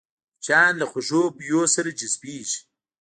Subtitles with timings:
[0.37, 2.59] مچان له خوږو بویونو سره جذبېږي